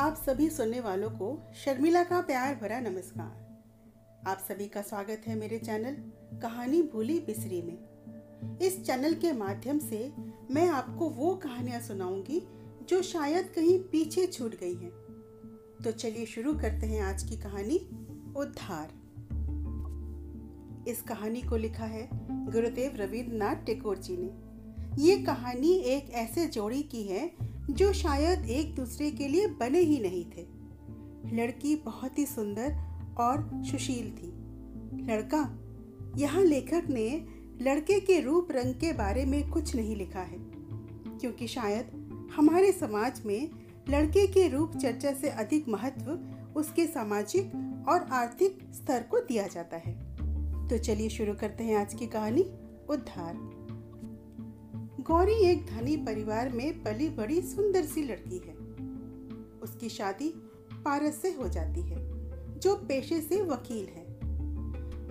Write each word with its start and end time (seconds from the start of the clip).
आप 0.00 0.14
सभी 0.26 0.50
सुनने 0.50 0.80
वालों 0.80 1.10
को 1.10 1.52
शर्मिला 1.64 2.04
का 2.04 2.20
प्यार 2.20 2.54
भरा 2.54 2.80
नमस्कार। 2.80 3.62
आप 4.26 4.38
सभी 4.38 4.68
का 4.68 4.82
स्वागत 4.82 5.22
है 5.26 5.34
मेरे 5.34 5.58
चैनल 5.58 5.96
कहानी 6.40 6.82
भूली 6.82 7.18
बिसरी 7.20 7.62
में। 7.62 8.58
इस 8.58 8.84
चैनल 8.86 9.14
के 9.14 9.32
माध्यम 9.32 9.78
से 9.78 10.12
मैं 10.50 10.68
आपको 10.68 11.08
वो 11.08 11.34
कहानियाँ 11.34 11.80
सुनाऊँगी 11.80 12.48
जो 12.88 13.02
शायद 13.02 13.46
कहीं 13.46 13.78
पीछे 13.78 14.26
छूट 14.26 14.54
गई 14.60 14.74
हैं। 14.74 14.90
तो 15.84 15.90
चलिए 15.90 16.26
शुरू 16.26 16.54
करते 16.54 16.86
हैं 16.86 17.02
आज 17.02 17.22
की 17.22 17.36
कहानी, 17.36 17.78
उद्धार। 18.36 18.88
इस 20.88 21.02
कहानी 21.02 21.42
को 21.42 21.56
लिखा 21.56 21.84
है 21.84 22.08
गुरुदेव 22.30 22.96
रविन्द्रनाथ 22.96 23.56
टेगोर 23.56 23.98
जी 23.98 24.16
ने। 24.16 24.32
ये 25.02 25.18
कहानी 25.18 25.72
एक 25.72 26.10
ऐसे 26.10 26.46
जोड़ी 26.46 26.82
की 26.82 27.02
है 27.02 27.49
जो 27.70 27.92
शायद 27.92 28.48
एक 28.50 28.74
दूसरे 28.74 29.10
के 29.10 29.28
लिए 29.28 29.46
बने 29.46 29.80
ही 29.80 29.98
नहीं 30.00 30.24
थे। 30.26 30.46
लड़की 31.36 31.74
बहुत 31.76 32.18
ही 32.18 32.26
सुंदर 32.26 32.76
और 33.18 33.50
सुशील 33.64 34.10
थी। 34.10 34.32
लड़का, 35.06 35.42
यहाँ 36.16 36.42
लेखक 36.44 36.88
ने 36.90 37.08
लड़के 37.62 38.00
के 38.00 38.20
रूप 38.20 38.48
रंग 38.52 38.74
के 38.74 38.92
बारे 38.92 39.24
में 39.24 39.50
कुछ 39.50 39.74
नहीं 39.76 39.96
लिखा 39.96 40.20
है, 40.20 40.38
क्योंकि 41.20 41.46
शायद 41.46 42.30
हमारे 42.36 42.72
समाज 42.72 43.22
में 43.26 43.50
लड़के 43.90 44.26
के 44.26 44.48
रूप 44.48 44.76
चर्चा 44.76 45.12
से 45.12 45.28
अधिक 45.28 45.68
महत्व 45.68 46.18
उसके 46.56 46.86
सामाजिक 46.86 47.52
और 47.88 48.06
आर्थिक 48.12 48.58
स्तर 48.74 49.02
को 49.02 49.18
दिया 49.18 49.46
जाता 49.46 49.76
है। 49.76 49.94
तो 50.68 50.78
चलिए 50.78 51.08
शुरू 51.08 51.34
करते 51.34 51.64
हैं 51.64 51.76
आज 51.76 51.94
की 51.94 52.06
कहानी, 52.06 52.42
उद्धार। 52.88 53.59
गौरी 55.10 55.32
एक 55.32 55.66
धनी 55.66 55.96
परिवार 55.96 56.48
में 56.48 56.82
पली 56.82 57.08
बड़ी 57.08 57.42
सुंदर 57.42 57.84
सी 57.84 58.02
लड़की 58.02 58.38
है। 58.38 58.54
उसकी 59.62 59.88
शादी 59.88 60.28
पारस 60.74 61.14
से 61.14 61.32
हो 61.32 61.48
जाती 61.48 61.80
है, 61.80 61.96
जो 62.58 62.74
पेशे 62.74 63.20
से 63.20 63.42
वकील 63.42 63.86
है। 63.86 64.04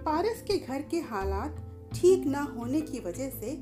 पारस 0.04 0.42
के 0.42 0.58
घर 0.58 0.82
के 0.82 1.00
हालात 1.00 1.56
ठीक 1.94 2.26
ना 2.26 2.42
होने 2.42 2.82
की 2.82 3.00
वजह 3.00 3.30
से 3.30 3.56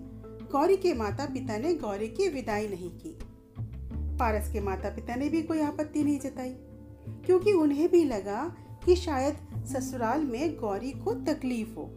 गौरी 0.51 0.77
के 0.77 0.93
माता 0.93 1.25
पिता 1.25 1.57
ने 1.57 1.73
गौरी 1.73 2.07
की 2.07 2.29
विदाई 2.29 2.67
नहीं 2.67 2.91
की। 2.91 3.17
पारस 4.17 4.53
के 4.53 4.59
माता 4.59 4.89
पिता 4.89 5.15
ने 5.15 5.29
भी 5.29 5.41
कोई 5.43 5.61
आपत्ति 5.61 6.03
नहीं 6.03 6.19
जताई, 6.19 6.53
क्योंकि 7.25 7.53
उन्हें 7.53 7.91
भी 7.91 8.03
लगा 8.05 8.55
कि 8.85 8.95
शायद 8.95 9.65
ससुराल 9.65 10.23
में 10.23 10.57
गौरी 10.57 10.91
को 10.91 11.13
तकलीफ़ 11.13 11.75
हो। 11.75 11.89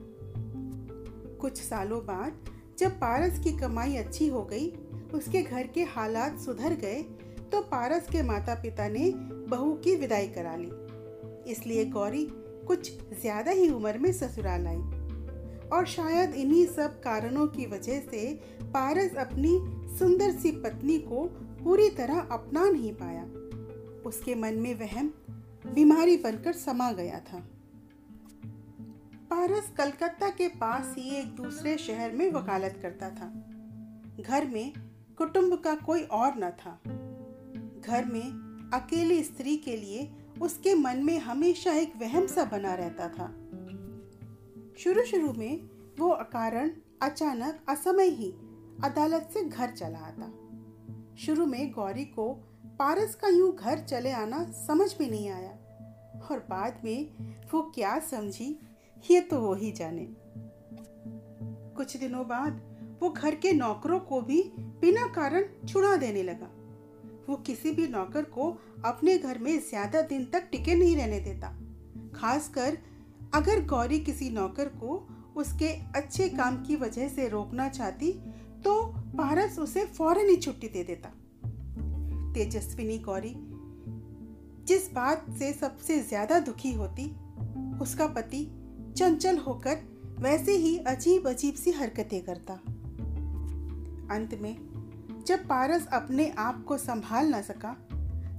कुछ 1.41 1.63
सालों 1.63 2.01
बाद 2.07 2.33
जब 2.81 2.93
पारस 3.01 3.39
की 3.39 3.51
कमाई 3.53 3.97
अच्छी 3.97 4.27
हो 4.29 4.43
गई, 4.43 4.69
उसके 5.15 5.43
घर 5.43 5.67
के 5.67 5.83
हालात 5.87 6.39
सुधर 6.39 6.75
गए 6.77 7.03
तो 7.53 7.61
पारस 7.63 8.07
के 8.13 8.23
माता 8.23 8.55
पिता 8.55 8.89
ने 8.89 9.11
बहू 9.51 9.73
की 9.85 9.95
विदाई 9.97 10.29
करा 10.29 10.55
ली। 10.57 10.71
इसलिए 11.53 11.85
गौरी 11.91 12.27
कुछ 12.67 12.91
ज़्यादा 13.21 13.51
ही 13.51 13.69
उम्र 13.71 13.99
में 13.99 14.13
ससुराल 14.13 14.67
आई 14.67 15.69
और 15.69 15.87
शायद 15.87 16.35
इन्हीं 16.35 16.67
सब 16.67 17.01
कारणों 17.01 17.47
की 17.49 17.67
वजह 17.67 18.01
से 18.01 18.27
पारस 18.65 19.15
अपनी 19.19 19.59
सुंदर 19.99 20.31
सी 20.33 20.51
पत्नी 20.63 20.99
को 21.03 21.25
पूरी 21.63 21.89
तरह 21.91 22.19
अपना 22.33 22.65
नहीं 22.65 22.93
पाया। 22.95 23.25
उसके 24.07 24.35
मन 24.35 24.55
में 24.55 24.75
वहम, 24.75 25.13
बीमारी 25.75 26.17
बनकर 26.17 26.53
समा 26.57 26.91
गया 26.93 27.19
था। 27.23 27.43
पारस 29.31 29.73
कलकत्ता 29.77 30.29
के 30.29 30.49
पास 30.49 30.95
ही 30.99 31.11
एक 31.17 31.27
दूसरे 31.27 31.77
शहर 31.79 32.13
में 32.13 32.33
वकालत 32.33 32.79
करता 32.83 33.11
था। 33.11 33.29
घर 34.23 34.47
में 34.47 34.73
कुटुंब 35.19 35.55
का 35.55 35.75
कोई 35.75 36.03
और 36.03 36.33
न 36.37 36.51
था। 36.51 36.81
घर 37.81 38.05
में 38.05 38.23
अकेली 38.75 39.25
स्त्री 39.25 39.57
के 39.57 39.77
लिए 39.77 40.11
उसके 40.41 40.75
मन 40.75 40.97
में 40.97 41.19
हमेशा 41.19 41.73
एक 41.73 41.93
वहम 41.97 42.27
सा 42.27 42.45
बना 42.45 42.75
रहता 42.75 43.09
था। 43.09 43.27
शुरू 44.79 45.05
शुरू 45.05 45.33
में 45.33 45.71
वो 45.99 46.09
अकारण 46.09 46.71
अचानक 47.03 47.61
असमय 47.69 48.09
ही 48.09 48.31
अदालत 48.85 49.31
से 49.35 49.45
घर 49.45 49.71
चला 49.71 49.99
आता। 49.99 50.33
शुरू 51.17 51.47
में 51.47 51.73
गौरी 51.73 52.05
को 52.05 52.33
पारस 52.79 53.15
का 53.15 53.29
यूँ 53.29 53.57
घर 53.57 53.79
चले 53.79 54.13
आना 54.13 54.45
समझ 54.45 54.95
में 55.01 55.11
नहीं 55.11 55.31
आया 55.31 55.53
और 56.31 56.47
बाद 56.51 56.81
में 56.85 57.11
वो 57.53 57.73
क्या 57.75 57.99
समझी 57.99 58.59
ये 59.05 59.21
तो 59.21 59.41
वो 59.41 59.55
ही 59.55 59.71
जाने। 59.73 60.07
कुछ 61.77 61.97
दिनों 61.97 62.27
बाद 62.29 62.61
वो 63.03 63.09
घर 63.11 63.35
के 63.35 63.53
नौकरों 63.53 63.99
को 64.01 64.21
भी 64.21 64.43
बिना 64.81 65.07
कारण 65.07 65.45
छुड़ा 65.69 65.95
देने 65.97 66.23
लगा। 66.23 66.51
वो 67.29 67.37
किसी 67.37 67.71
भी 67.71 67.87
नौकर 67.89 68.23
को 68.29 68.51
अपने 68.85 69.17
घर 69.19 69.39
में 69.39 69.59
ज़्यादा 69.61 70.01
दिन 70.03 70.25
तक 70.25 70.49
टिके 70.53 70.75
नहीं 70.75 70.97
रहने 70.97 71.21
देता। 71.21 71.49
खासकर 72.15 72.79
अगर 73.35 73.65
गौरी 73.67 73.99
किसी 74.01 74.31
नौकर 74.31 74.69
को 74.77 75.07
उसके 75.37 75.69
अच्छे 75.97 76.29
काम 76.29 76.63
की 76.63 76.77
वजह 76.77 77.09
से 77.09 77.29
रोकना 77.29 77.69
चाहती 77.69 78.13
तो 78.65 78.83
पारस 79.17 79.59
उसे 79.59 79.85
फ़ौरन 79.89 80.29
ही 80.29 80.37
छुट्टी 80.37 80.69
दे 80.69 80.83
देता। 80.85 81.09
तेजस्विनी 82.35 82.99
गौरी 82.99 83.35
जिस 84.67 84.93
बात 84.93 85.27
से 85.39 85.53
सबसे 85.53 85.99
ज़्यादा 86.01 86.39
दुखी 86.41 86.73
होती, 86.73 87.07
उसका 87.83 88.07
पति 88.07 88.43
चंचल 89.01 89.37
होकर 89.39 89.77
वैसे 90.19 90.53
ही 90.53 90.77
अजीब 90.79 91.29
अजीब 91.29 91.55
सी 91.55 91.71
हरकतें 91.71 92.21
करता। 92.23 92.55
अंत 94.15 94.35
में, 94.43 94.57
जब 95.27 95.47
पारस 95.49 95.87
अपने 95.93 96.29
आप 96.39 96.65
को 96.65 96.77
संभाल 96.79 97.35
न 97.35 97.41
सका 97.43 97.73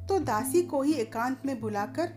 तो 0.09 0.19
दासी 0.19 0.61
को 0.61 0.81
ही 0.81 0.93
एकांत 0.93 1.45
में 1.45 1.59
बुलाकर 1.61 2.13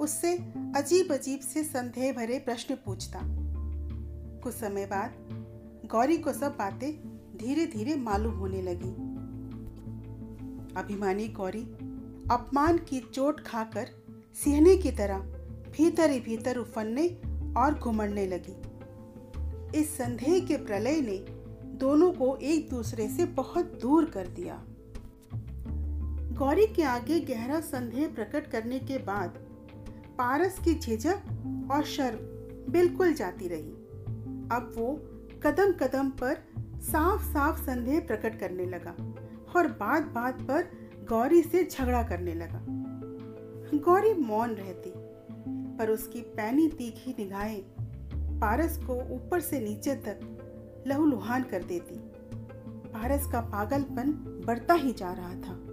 उससे 0.00 0.36
अजीब 0.76 1.12
अजीब 1.12 1.40
से 1.40 1.64
संदेह 1.64 2.12
भरे 2.12 2.38
प्रश्न 2.38 2.74
पूछता। 2.74 3.20
कुछ 4.42 4.54
समय 4.54 4.86
बाद 4.86 5.16
गौरी 5.90 6.18
को 6.18 6.32
सब 6.32 6.56
बातें 6.56 6.90
धीरे 7.36 7.66
धीरे 7.66 7.96
मालूम 7.96 8.34
होने 8.34 8.62
लगी। 8.62 8.92
अभिमानी 10.80 11.28
गौरी 11.28 11.62
अपमान 12.30 12.78
की 12.78 13.00
चोट 13.14 13.40
खाकर 13.40 13.90
सिहने 14.44 14.76
की 14.76 14.90
तरह 14.92 15.18
भीतर 15.72 16.10
ही 16.10 16.20
भीतर 16.20 16.56
उफनने 16.56 17.08
और 17.56 17.74
घुमड़ने 17.74 18.26
लगी। 18.26 18.56
इस 19.78 19.96
संदेह 19.98 20.46
के 20.46 20.56
प्रलय 20.56 21.00
ने 21.00 21.18
दोनों 21.68 22.12
को 22.12 22.36
एक 22.36 22.70
दूसरे 22.70 23.08
से 23.08 23.24
बहुत 23.24 23.78
दूर 23.82 24.04
कर 24.04 24.26
दिया। 24.26 24.64
गौरी 26.38 26.66
के 26.66 26.82
आगे 26.82 27.20
गहरा 27.20 27.60
संदेह 27.60 28.08
प्रकट 28.08 28.46
करने 28.46 28.78
के 28.78 28.98
बाद 28.98 29.30
पारस 30.18 30.58
की 30.58 30.74
झिझक 30.74 31.16
और 31.70 31.84
शर्म 31.84 32.18
बिल्कुल 32.72 33.12
जाती 33.12 33.48
रही। 33.48 33.72
अब 34.52 34.72
वो 34.76 35.00
कदम 35.42 35.72
कदम 35.72 36.10
पर 36.10 36.34
साफ़ 36.80 37.22
साफ़ 37.22 37.62
संदेह 37.62 38.00
प्रकट 38.00 38.40
करने 38.40 38.66
लगा 38.66 38.96
और 39.56 39.68
बात 39.68 40.02
बात 40.02 40.42
पर 40.42 40.62
गौरी 41.08 41.42
से 41.42 41.64
झगड़ा 41.64 42.02
करने 42.02 42.34
लगा। 42.34 42.64
गौरी 43.78 44.14
मौन 44.14 44.50
रहती। 44.50 44.97
पर 45.78 45.90
उसकी 45.90 46.20
पैनी 46.20 46.68
तीखी 46.68 47.14
निगाहें 47.18 47.62
पारस 48.40 48.78
को 48.78 48.94
ऊपर 49.14 49.40
से 49.40 49.60
नीचे 49.60 49.94
तक 49.94 50.84
लहूलुहान 50.86 51.42
कर 51.42 51.62
देती। 51.62 51.94
पारस 52.90 53.26
का 53.32 53.40
पागलपन 53.40 54.12
बढ़ता 54.46 54.74
ही 54.74 54.92
जा 54.92 55.12
रहा 55.12 55.34
था। 55.34 55.64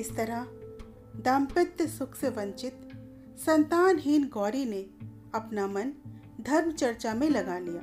इस 0.00 0.16
तरह 0.16 0.46
दाम्पत्य 1.16 1.86
सुख 1.86 2.14
से 2.14 2.28
वंचित, 2.28 2.88
संतानहीन 3.46 4.28
गौरी 4.28 4.64
ने 4.64 4.86
अपना 5.34 5.66
मन 5.66 5.92
धर्म 6.40 6.72
चर्चा 6.72 7.14
में 7.14 7.30
लगा 7.30 7.58
लिया। 7.58 7.80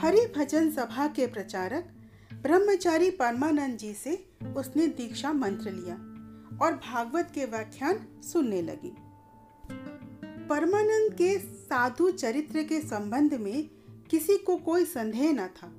हरि 0.00 0.20
भजन 0.36 0.70
सभा 0.70 1.06
के 1.06 1.26
प्रचारक 1.26 1.92
ब्रह्मचारी 2.42 3.10
परमानंद 3.10 3.78
जी 3.78 3.94
से 3.94 4.28
उसने 4.56 4.86
दीक्षा 4.86 5.32
मंत्र 5.32 5.70
लिया 5.70 5.94
और 6.62 6.72
भागवत 6.72 7.30
के 7.34 7.44
व्याख्यान 7.44 8.06
सुनने 8.22 8.62
लगी। 8.62 8.94
परमानंद 10.52 11.14
के 11.14 11.38
साधु 11.38 12.10
चरित्र 12.10 12.62
के 12.62 12.80
संबंध 12.80 13.34
में 13.34 13.70
किसी 14.10 14.36
को 14.36 14.56
कोई 14.56 14.84
संदेह 14.84 15.32
न 15.32 15.46
था। 15.46 15.72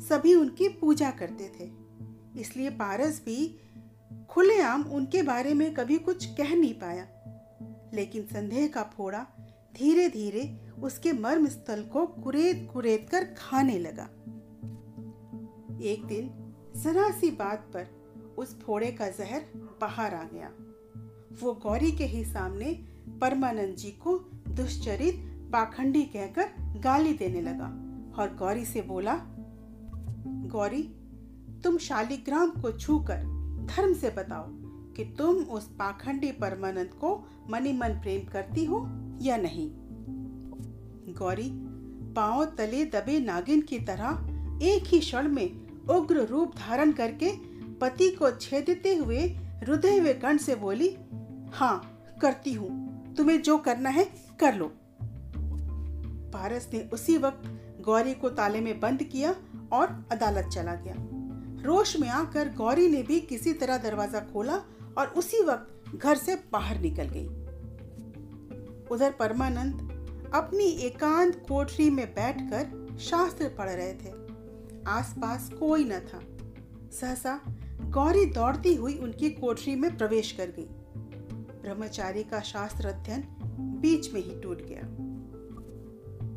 सभी 0.00 0.34
उनकी 0.34 0.68
पूजा 0.68 1.10
करते 1.10 1.52
थे। 1.60 1.70
इसलिए 2.40 2.70
पारस 2.70 3.22
भी 3.24 3.60
खुलेआम 4.30 4.82
उनके 4.82 5.22
बारे 5.22 5.54
में 5.54 5.74
कभी 5.74 5.98
कुछ 5.98 6.26
कह 6.26 6.56
नहीं 6.56 6.74
पाया। 6.74 7.08
लेकिन 7.94 8.22
संदेह 8.22 8.68
का 8.68 8.82
फोड़ा 8.82 9.26
धीरे 9.74 10.08
धीरे 10.08 10.72
उसके 10.82 11.12
मर्म 11.12 11.46
स्थल 11.46 11.82
को 11.82 12.06
कुरेद 12.06 12.70
कुरेद 12.72 13.08
कर 13.10 13.24
खाने 13.24 13.78
लगा। 13.78 14.08
एक 15.82 16.04
दिन 16.04 16.54
जरा 16.76 17.10
सी 17.10 17.30
बात 17.30 17.70
पर 17.74 17.86
उस 18.38 18.60
फोड़े 18.60 18.92
का 18.92 19.08
जहर 19.08 19.42
बाहर 19.80 20.14
आ 20.14 20.24
गया। 20.24 20.48
वो 21.42 21.54
गौरी 21.54 21.92
के 21.92 22.04
ही 22.04 22.24
सामने 22.24 22.97
परमानंद 23.20 23.74
जी 23.76 23.90
को 23.90 24.18
दुष्चरित 24.48 25.24
पाखंडी 25.52 26.02
कहकर 26.02 26.50
गाली 26.80 27.12
देने 27.12 27.40
लगा 27.40 27.66
और 28.22 28.34
गौरी 28.34 28.64
से 28.64 28.82
बोला, 28.82 29.14
गौरी, 30.26 30.82
तुम 31.64 31.78
शालिग्राम 31.78 32.50
को 32.50 32.72
छूकर 32.72 33.22
धर्म 33.70 33.94
से 33.94 34.10
बताओ 34.10 34.44
कि 34.94 35.04
तुम 35.04 35.36
उस 35.36 35.68
पाखंडी 35.68 36.32
परमानंद 36.32 36.88
को 36.88 37.28
मनी 37.50 37.72
मन 37.72 37.88
प्रेम 37.88 38.28
करती 38.28 38.64
हो 38.64 38.86
या 39.22 39.36
नहीं? 39.36 39.70
गौरी, 41.14 41.50
पाँव 42.14 42.44
तले 42.44 42.84
दबे 42.84 43.20
नागिन 43.20 43.60
की 43.60 43.78
तरह 43.78 44.64
एक 44.66 44.84
ही 44.86 45.00
क्षण 45.00 45.28
में 45.28 45.66
उग्र 45.86 46.26
रूप 46.26 46.56
धारण 46.56 46.92
करके 46.92 47.32
पति 47.80 48.10
को 48.10 48.30
छेदते 48.30 48.94
हुए 48.96 49.18
हृदय 49.62 50.00
वे 50.00 50.14
कंठ 50.14 50.40
से 50.40 50.54
बोली 50.54 50.96
हाँ 51.52 52.04
करती 52.20 52.52
हूँ। 52.52 52.87
तुम्हें 53.18 53.42
जो 53.42 53.58
करना 53.58 53.90
है, 53.90 54.04
कर 54.40 54.54
लो। 54.54 54.72
पारस 56.32 56.68
ने 56.72 56.80
उसी 56.92 57.16
वक्त 57.18 57.42
गौरी 57.80 58.14
को 58.14 58.28
ताले 58.28 58.60
में 58.60 58.80
बंद 58.80 59.02
किया 59.02 59.34
और 59.72 60.04
अदालत 60.12 60.46
चला 60.46 60.74
गया। 60.74 60.94
रोश 61.62 61.96
में 61.96 62.08
आकर 62.08 62.48
गौरी 62.48 62.88
ने 62.88 63.02
भी 63.02 63.20
किसी 63.20 63.52
तरह 63.52 63.78
दरवाज़ा 63.78 64.20
खोला 64.20 64.56
और 64.98 65.06
उसी 65.06 65.42
वक्त 65.42 65.96
घर 65.96 66.16
से 66.16 66.36
बाहर 66.52 66.80
निकल 66.80 67.08
गई। 67.08 67.26
उधर 68.90 69.10
परमानंद 69.10 70.30
अपनी 70.34 70.64
एकांत 70.64 71.44
कोठरी 71.48 71.90
में 71.90 72.06
बैठकर 72.14 72.96
शास्त्र 73.00 73.48
पढ़ 73.48 73.70
रहे 73.70 73.92
थे। 73.94 74.12
आसपास 74.86 75.50
कोई 75.58 75.84
न 75.84 76.00
था। 76.00 76.20
सहसा 76.92 77.40
गौरी 77.90 78.24
दौड़ती 78.26 78.74
हुई 78.74 78.94
उनकी 78.94 79.30
कोठरी 79.30 79.74
में 79.76 79.96
प्रवेश 79.96 80.32
कर 80.32 80.46
गई। 80.46 80.68
ब्रह्मचारी 81.68 82.24
का 82.24 82.40
शास्त्र 82.40 82.88
अध्ययन 82.88 83.24
बीच 83.80 84.14
में 84.14 84.20
ही 84.20 84.40
टूट 84.40 84.62
गया। 84.62 84.80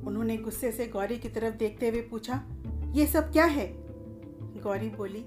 उन्होंने 0.07 0.37
गुस्से 0.37 0.71
से 0.71 0.87
गौरी 0.87 1.17
की 1.17 1.29
तरफ़ 1.29 1.55
देखते 1.55 1.89
हुए 1.89 2.01
पूछा, 2.01 2.43
ये 2.91 3.07
सब 3.07 3.31
क्या 3.31 3.45
है? 3.45 3.73
गौरी 4.61 4.89
बोली, 4.89 5.25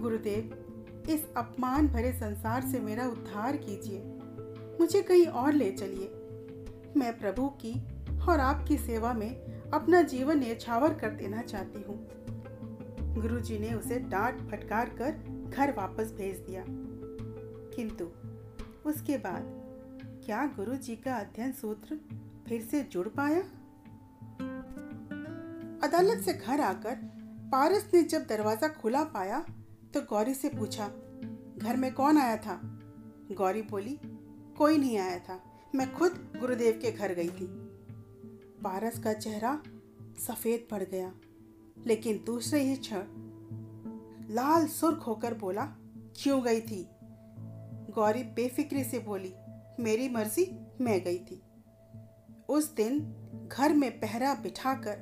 गुरुदेव, 0.00 0.64
इस 1.10 1.34
अपमान 1.36 1.88
भरे 1.88 2.12
संसार 2.12 2.62
से 2.62 2.80
मेरा 2.80 3.08
उद्धार 3.08 3.56
कीजिए। 3.56 4.02
मुझे 4.80 5.02
कहीं 5.02 5.26
और 5.26 5.52
ले 5.52 5.72
चलिए। 5.72 6.08
मैं 6.96 7.18
प्रभु 7.18 7.48
की 7.48 7.82
और 8.28 8.40
आपकी 8.40 8.78
सेवा 8.78 9.12
में 9.12 9.36
अपना 9.70 10.02
जीवन 10.02 10.38
न्यछावर 10.38 10.94
कर 10.94 11.10
देना 11.10 11.42
चाहती 11.42 11.82
हूँ। 11.82 12.08
गुरु 13.20 13.40
जी 13.40 13.58
ने 13.58 13.74
उसे 13.74 13.98
डांट 13.98 14.50
फटकार 14.50 14.88
कर 14.88 15.10
घर 15.56 15.74
वापस 15.76 16.12
भेज 16.12 16.36
दिया। 16.36 16.64
किंतु 17.76 18.04
उसके 18.86 19.16
बाद 19.18 19.42
क्या 20.24 20.44
गुरु 20.56 20.74
जी 20.76 20.96
का 20.96 21.16
अध्ययन 21.16 21.52
सूत्र 21.52 21.98
फिर 22.48 22.62
से 22.62 22.82
जुड़ 22.82 23.08
पाया? 23.08 23.40
अदालत 25.82 26.24
से 26.24 26.32
घर 26.34 26.60
आकर 26.60 26.94
पारस 27.52 27.88
ने 27.94 28.02
जब 28.02 28.26
दरवाज़ा 28.26 28.68
खुला 28.80 29.02
पाया 29.04 29.38
तो 29.94 30.00
गौरी 30.00 30.34
से 30.34 30.48
पूछा, 30.48 30.86
घर 31.58 31.76
में 31.76 31.92
कौन 31.94 32.18
आया 32.18 32.36
था? 32.36 32.60
गौरी 33.32 33.62
बोली, 33.62 33.98
कोई 34.58 34.78
नहीं 34.78 34.98
आया 34.98 35.18
था। 35.18 35.40
मैं 35.74 35.92
खुद 35.94 36.12
गुरुदेव 36.40 36.78
के 36.82 36.92
घर 36.92 37.14
गई 37.14 37.28
थी। 37.30 37.46
पारस 38.62 38.98
का 38.98 39.12
चेहरा 39.12 39.60
सफ़ेद 40.18 40.66
पड़ 40.70 40.82
गया, 40.82 41.12
लेकिन 41.86 42.22
दूसरे 42.26 42.60
ही 42.60 42.76
क्षण 42.76 43.02
लाल 44.34 44.66
सुर्ख 44.68 45.06
होकर 45.06 45.34
बोला, 45.34 45.64
क्यों 46.16 46.42
गई 46.44 46.60
थी? 46.60 46.86
गौरी 47.90 48.22
बेफिक्री 48.22 48.84
से 48.84 48.98
बोली, 48.98 49.32
मेरी 49.80 50.08
मर्ज़ी, 50.08 50.60
मैं 50.80 51.04
गई 51.04 51.18
थी। 51.18 51.42
उस 52.48 52.74
दिन 52.74 53.14
घर 53.52 53.74
में 53.74 54.00
पहरा 54.00 54.34
बिठाकर 54.34 54.96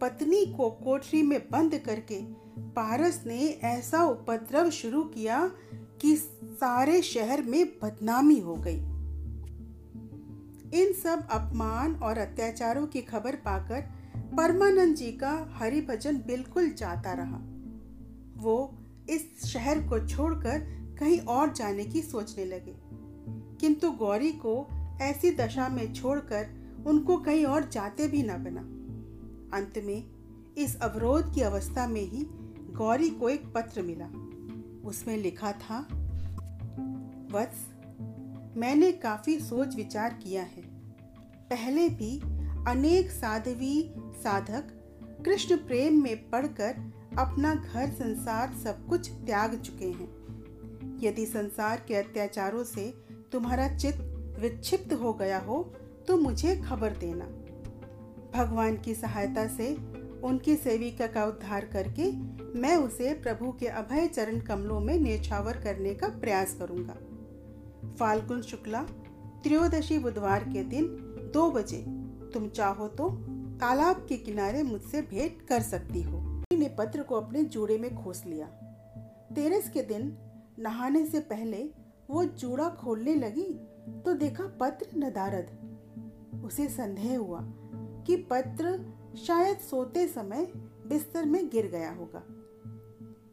पत्नी 0.00 0.46
को 0.46 0.70
कोठरी 0.70 1.22
में 1.22 1.50
बंद 1.50 1.78
करके 1.78 2.22
पारस 2.58 3.24
ने 3.26 3.48
ऐसा 3.48 4.04
उपद्रव 4.04 4.70
शुरू 4.70 5.04
किया 5.04 5.50
कि 5.74 6.16
सारे 6.44 7.02
शहर 7.02 7.42
में 7.42 7.66
बदनामी 7.82 8.38
हो 8.40 8.54
गई। 8.54 8.78
इन 10.80 10.92
सब 10.92 11.28
अपमान 11.30 11.94
और 11.94 12.18
अत्याचारों 12.18 12.86
की 12.86 13.00
खबर 13.02 13.36
पाकर 13.36 13.80
परमानंद 14.16 14.96
जी 14.96 15.12
का 15.12 15.52
हरिभजन 15.52 16.16
बिल्कुल 16.16 16.70
जाता 16.70 17.12
रहा। 17.12 17.40
वो 18.36 18.78
इस 19.10 19.46
शहर 19.46 19.88
को 19.88 20.08
छोड़कर 20.08 20.81
कहीं 21.02 21.20
और 21.20 21.52
जाने 21.52 21.84
की 21.84 22.02
सोचने 22.02 22.44
लगे। 22.44 22.74
किंतु 23.60 23.90
गौरी 23.90 24.32
को 24.32 24.68
ऐसी 25.00 25.30
दशा 25.30 25.68
में 25.68 25.92
छोड़कर 25.92 26.48
उनको 26.86 27.16
कहीं 27.16 27.44
और 27.44 27.68
जाते 27.68 28.08
भी 28.08 28.22
न 28.22 28.44
बना। 28.44 28.60
अंत 29.56 29.78
में 29.78 30.04
इस 30.58 30.80
अवरोध 30.80 31.34
की 31.34 31.40
अवस्था 31.40 31.86
में 31.86 32.00
ही 32.00 32.26
गौरी 32.72 33.10
को 33.10 33.28
एक 33.28 33.52
पत्र 33.52 33.82
मिला। 33.82 34.06
उसमें 34.88 35.16
लिखा 35.16 35.52
था, 35.52 35.80
वत्स, 37.32 37.66
मैंने 38.56 38.92
काफ़ी 38.92 39.40
सोच 39.40 39.76
विचार 39.76 40.14
किया 40.14 40.42
है। 40.42 40.62
पहले 41.50 41.88
भी 41.88 42.20
अनेक 42.70 43.10
साधवी 43.10 43.94
साधक 43.98 44.64
कृष्ण 45.24 45.56
प्रेम 45.56 46.02
में 46.02 46.30
पढ़कर 46.30 46.92
अपना 47.18 47.54
घर 47.54 47.90
संसार 47.90 48.54
सब 48.54 48.86
कुछ 48.86 49.10
त्याग 49.10 49.60
चुके 49.60 49.86
हैं। 49.86 50.22
यदि 51.02 51.26
संसार 51.26 51.84
के 51.88 51.94
अत्याचारों 51.94 52.64
से 52.64 52.92
तुम्हारा 53.32 53.68
चित्त 53.76 54.36
विक्षिप्त 54.38 54.92
हो 54.92 55.12
गया 55.12 55.38
हो 55.38 55.62
तो 56.08 56.16
मुझे 56.16 56.56
खबर 56.56 56.96
देना। 56.96 57.24
भगवान 58.34 58.76
की 58.76 58.94
सहायता 58.94 59.46
से 59.46 59.74
उनकी 60.22 60.56
सेविका 60.56 61.06
का 61.06 61.24
उद्धार 61.24 61.64
करके 61.64 62.10
मैं 62.60 62.76
उसे 62.76 63.12
प्रभु 63.14 63.52
के 63.52 63.66
अभय 63.66 64.06
चरण 64.06 64.40
कमलों 64.40 64.80
में 64.80 64.98
नेछावर 65.00 65.56
करने 65.56 65.94
का 65.94 66.08
प्रयास 66.08 66.54
करूँगा। 66.54 66.96
फाल्गुन 67.98 68.42
शुक्ला, 68.42 68.82
त्रयोदशी 69.42 69.98
बुधवार 69.98 70.44
के 70.44 70.64
दिन 70.64 70.86
दो 71.34 71.50
बजे, 71.50 71.84
तुम 72.34 72.48
चाहो 72.48 72.88
तो 72.88 73.08
तालाब 73.60 74.06
के 74.08 74.16
किनारे 74.16 74.62
मुझसे 74.62 75.02
भेंट 75.02 75.42
कर 75.42 75.62
सकती 75.62 76.02
हो। 76.02 76.20
ने 76.52 76.68
पत्र 76.68 77.02
को 77.02 77.14
अपने 77.14 77.42
जूड़े 77.44 77.78
में 77.78 77.94
खोस 77.94 78.22
लिया। 78.26 78.46
तेरस 79.34 79.70
के 79.70 79.82
दिन 79.82 80.08
नहाने 80.62 81.04
से 81.06 81.20
पहले 81.20 81.62
वो 82.10 82.24
जूड़ा 82.24 82.68
खोलने 82.80 83.14
लगी 83.14 83.48
तो 84.04 84.14
देखा 84.14 84.44
पत्र 84.60 84.98
नदारद। 84.98 86.42
उसे 86.44 86.68
संदेह 86.68 87.16
हुआ 87.18 87.40
कि 88.06 88.16
पत्र 88.30 88.78
शायद 89.16 89.58
सोते 89.60 90.06
समय 90.08 90.46
बिस्तर 90.88 91.24
में 91.24 91.48
गिर 91.48 91.66
गया 91.66 91.90
होगा। 91.92 92.22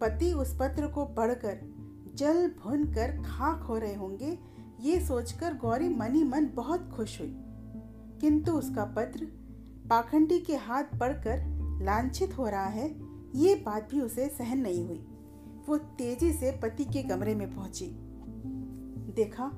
पति 0.01 0.31
उस 0.33 0.55
पत्र 0.59 0.87
को 0.87 1.05
पढ़कर 1.05 1.59
जल 2.15 2.47
भुन 2.59 2.85
कर 2.85 3.11
खाक 3.25 3.63
हो 3.63 3.77
रहे 3.77 3.95
होंगे, 3.95 4.37
ये 4.81 4.99
सोचकर 5.05 5.53
गौरी 5.53 5.89
मनी 5.89 6.23
मन 6.23 6.49
बहुत 6.55 6.89
खुश 6.89 7.19
हुई। 7.21 7.33
किंतु 8.21 8.51
उसका 8.51 8.85
पत्र 8.97 9.25
पाखंडी 9.89 10.39
के 10.39 10.55
हाथ 10.55 10.97
पढ़कर 10.99 11.37
लांछित 11.83 12.37
हो 12.37 12.47
रहा 12.47 12.65
है, 12.65 12.89
ये 13.35 13.55
बात 13.55 13.89
भी 13.91 14.01
उसे 14.01 14.27
सहन 14.29 14.59
नहीं 14.59 14.85
हुई। 14.87 15.05
वो 15.69 15.77
तेज़ी 15.77 16.33
से 16.33 16.51
पति 16.51 16.85
के 16.85 17.03
कमरे 17.03 17.35
में 17.35 17.55
पहुँची। 17.55 17.85
देखा, 19.11 19.51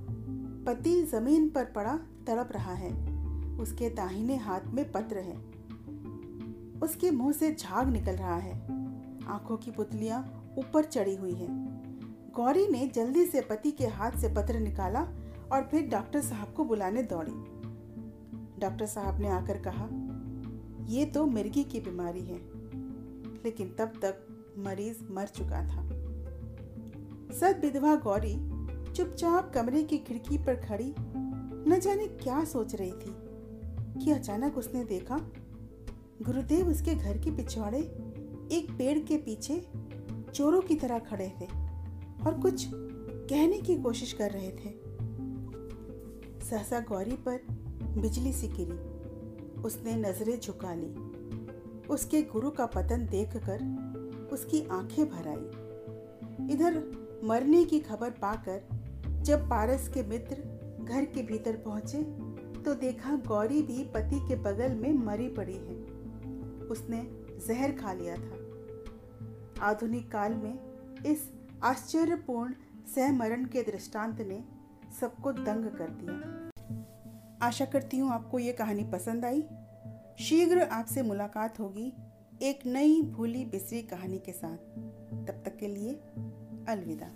पति 0.67 1.03
ज़मीन 1.03 1.49
पर 1.49 1.65
पड़ा, 1.65 1.97
तड़प 2.27 2.49
रहा 2.51 2.73
है। 2.73 3.21
उसके 3.59 3.89
दाहिने 3.89 4.35
हाथ 4.35 4.59
में 4.65 4.91
पत्र 4.91 5.17
है। 5.17 5.37
उसके 6.79 7.11
मुँह 7.11 7.31
से 7.31 7.55
झाग 7.55 7.89
निकल 7.89 8.11
रहा 8.11 8.35
है। 8.35 8.55
आँखों 9.27 9.57
की 9.57 9.71
पुतलियाँ 9.71 10.49
ऊपर 10.57 10.83
चढ़ी 10.83 11.15
हुई 11.15 11.33
है। 11.33 11.47
गौरी 12.31 12.67
ने 12.67 12.87
जल्दी 12.87 13.25
से 13.25 13.41
पति 13.41 13.71
के 13.71 13.87
हाथ 13.87 14.11
से 14.11 14.29
पत्र 14.29 14.59
निकाला 14.59 15.01
और 15.51 15.67
फिर 15.71 15.89
डॉक्टर 15.89 16.21
साहब 16.21 16.53
को 16.53 16.65
बुलाने 16.65 17.03
दौड़ी। 17.03 17.33
डॉक्टर 18.59 18.85
साहब 18.85 19.19
ने 19.19 19.27
आकर 19.27 19.61
कहा, 19.67 19.89
ये 20.85 21.05
तो 21.05 21.25
मिर्गी 21.25 21.63
की 21.63 21.79
बीमारी 21.79 22.21
है। 22.21 22.37
लेकिन 23.43 23.75
तब 23.79 23.87
तक 23.87 24.27
मरीज़ 24.57 25.11
मर 25.11 25.25
चुका 25.25 25.67
था। 25.67 26.00
सद 27.31 27.59
विधवा 27.61 27.95
गौरी 27.95 28.51
चुपचाप 28.93 29.53
कमरे 29.53 29.83
की 29.83 29.97
खिड़की 29.97 30.37
पर 30.37 30.55
खड़ी, 30.55 30.95
न 31.69 31.79
जाने 31.83 32.07
क्या 32.07 32.43
सोच 32.43 32.75
रही 32.75 32.91
थी। 32.91 33.31
कि 34.03 34.11
अचानक 34.11 34.57
उसने 34.57 34.83
देखा, 34.83 35.17
गुरुदेव 36.21 36.67
उसके 36.67 36.95
घर 36.95 37.17
के 37.17 37.31
पिछवाड़े 37.31 37.79
एक 38.51 38.75
पेड़ 38.77 38.99
के 38.99 39.17
पीछे 39.17 39.67
चोरों 40.33 40.61
की 40.61 40.75
तरह 40.75 40.99
खड़े 40.99 41.33
थे 41.41 41.45
और 42.25 42.39
कुछ 42.41 42.67
कहने 43.29 43.57
की 43.57 43.75
कोशिश 43.75 44.13
कर 44.13 44.31
रहे 44.31 44.51
थे। 44.51 44.69
सहसा 46.45 46.79
गौरी 46.79 47.15
पर 47.15 47.39
बिजली 47.97 48.33
सी 48.33 48.47
गिरी, 48.47 48.77
उसने 49.61 49.95
नज़रें 49.95 50.39
झुका 50.39 50.73
ली। 50.73 51.11
उसके 51.87 52.21
गुरु 52.21 52.49
का 52.49 52.65
पतन 52.65 53.07
देखकर 53.11 53.63
उसकी 54.33 54.67
आँखें 54.67 55.09
भर 55.09 55.27
आई। 55.27 55.71
इधर 56.53 57.01
मरने 57.23 57.63
की 57.65 57.79
खबर 57.79 58.09
पाकर 58.09 59.21
जब 59.23 59.49
पारस 59.49 59.87
के 59.87 60.03
मित्र 60.03 60.35
घर 60.83 61.05
के 61.05 61.23
भीतर 61.23 61.55
पहुँचे 61.55 62.03
तो 62.63 62.73
देखा 62.73 63.15
गौरी 63.27 63.61
भी 63.61 63.83
पति 63.83 64.19
के 64.27 64.35
बगल 64.35 64.75
में 64.75 64.93
मरी 64.93 65.27
पड़ी 65.29 65.53
है। 65.53 65.75
उसने 66.67 67.01
जहर 67.47 67.71
खा 67.71 67.93
लिया 67.93 68.15
था। 68.15 69.65
आधुनिक 69.65 70.11
काल 70.11 70.33
में 70.33 70.59
इस 71.05 71.29
आश्चर्यपूर्ण 71.63 72.53
सहमरण 72.95 73.45
के 73.45 73.61
दृष्टांत 73.61 74.21
ने 74.21 74.43
सबको 74.99 75.31
दंग 75.31 75.65
कर 75.65 75.89
दिया। 75.91 77.47
आशा 77.47 77.65
करती 77.65 77.97
हूँ 77.97 78.11
आपको 78.11 78.39
ये 78.39 78.53
कहानी 78.53 78.83
पसंद 78.83 79.25
आई। 79.25 79.43
शीघ्र 80.19 80.61
आपसे 80.61 81.01
मुलाकात 81.01 81.59
होगी 81.59 81.93
एक 82.41 82.65
नई 82.65 83.01
भूली 83.01 83.45
बिसरी 83.45 83.81
कहानी 83.81 84.17
के 84.17 84.31
साथ। 84.31 84.57
तब 85.27 85.41
तक 85.45 85.57
के 85.59 85.67
लिए 85.67 85.99
Álvida. 86.65 87.11